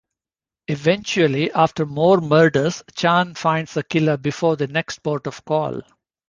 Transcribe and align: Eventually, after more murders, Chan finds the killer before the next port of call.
Eventually, 0.67 1.51
after 1.51 1.85
more 1.85 2.21
murders, 2.21 2.81
Chan 2.95 3.35
finds 3.35 3.75
the 3.75 3.83
killer 3.83 4.17
before 4.17 4.55
the 4.55 4.65
next 4.65 5.03
port 5.03 5.27
of 5.27 5.45
call. 5.45 5.83